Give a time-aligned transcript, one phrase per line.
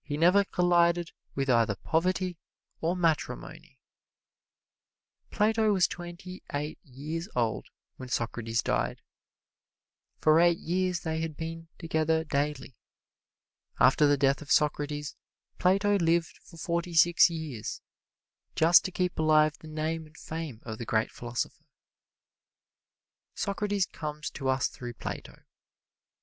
[0.00, 2.38] He never collided with either poverty
[2.80, 3.78] or matrimony.
[5.30, 7.66] Plato was twenty eight years old
[7.98, 9.02] when Socrates died.
[10.22, 12.78] For eight years they had been together daily.
[13.78, 15.16] After the death of Socrates,
[15.58, 17.82] Plato lived for forty six years,
[18.54, 21.66] just to keep alive the name and fame of the great philosopher.
[23.34, 25.42] Socrates comes to us through Plato.